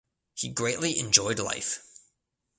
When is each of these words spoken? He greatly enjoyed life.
He 0.33 0.49
greatly 0.51 0.97
enjoyed 0.97 1.37
life. 1.37 1.83